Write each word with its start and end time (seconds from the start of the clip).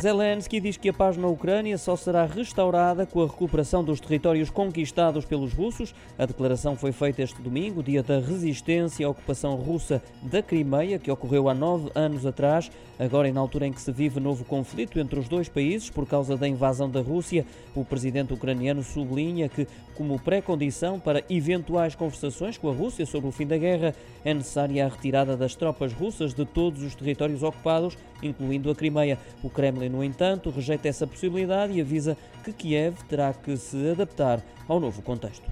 Zelensky 0.00 0.60
diz 0.60 0.76
que 0.76 0.88
a 0.88 0.92
paz 0.92 1.16
na 1.16 1.28
Ucrânia 1.28 1.78
só 1.78 1.96
será 1.96 2.26
restaurada 2.26 3.06
com 3.06 3.22
a 3.22 3.26
recuperação 3.26 3.82
dos 3.82 4.00
territórios 4.00 4.50
conquistados 4.50 5.24
pelos 5.24 5.52
russos. 5.54 5.94
A 6.18 6.26
declaração 6.26 6.76
foi 6.76 6.92
feita 6.92 7.22
este 7.22 7.40
domingo, 7.40 7.82
dia 7.82 8.02
da 8.02 8.18
resistência 8.18 9.06
à 9.06 9.10
ocupação 9.10 9.54
russa 9.54 10.02
da 10.20 10.42
Crimeia, 10.42 10.98
que 10.98 11.10
ocorreu 11.10 11.48
há 11.48 11.54
nove 11.54 11.90
anos 11.94 12.26
atrás, 12.26 12.70
agora 12.98 13.32
na 13.32 13.40
altura 13.40 13.66
em 13.66 13.72
que 13.72 13.80
se 13.80 13.90
vive 13.92 14.20
novo 14.20 14.44
conflito 14.44 14.98
entre 14.98 15.18
os 15.18 15.28
dois 15.28 15.48
países 15.48 15.88
por 15.88 16.06
causa 16.06 16.36
da 16.36 16.46
invasão 16.46 16.90
da 16.90 17.00
Rússia. 17.00 17.46
O 17.74 17.84
presidente 17.84 18.34
ucraniano 18.34 18.82
sublinha 18.82 19.48
que, 19.48 19.66
como 19.94 20.18
pré-condição 20.18 21.00
para 21.00 21.24
eventuais 21.30 21.94
conversações 21.94 22.58
com 22.58 22.68
a 22.68 22.74
Rússia 22.74 23.06
sobre 23.06 23.28
o 23.28 23.32
fim 23.32 23.46
da 23.46 23.56
guerra, 23.56 23.94
é 24.24 24.34
necessária 24.34 24.84
a 24.84 24.88
retirada 24.88 25.36
das 25.36 25.54
tropas 25.54 25.92
russas 25.92 26.34
de 26.34 26.44
todos 26.44 26.82
os 26.82 26.94
territórios 26.94 27.42
ocupados, 27.42 27.96
incluindo 28.22 28.70
a 28.70 28.74
Crimeia. 28.74 29.18
O 29.42 29.48
Kremlin 29.48 29.93
no 29.94 30.02
entanto, 30.02 30.50
rejeita 30.50 30.88
essa 30.88 31.06
possibilidade 31.06 31.72
e 31.72 31.80
avisa 31.80 32.16
que 32.42 32.52
Kiev 32.52 32.96
terá 33.08 33.32
que 33.32 33.56
se 33.56 33.90
adaptar 33.90 34.42
ao 34.66 34.80
novo 34.80 35.00
contexto. 35.02 35.48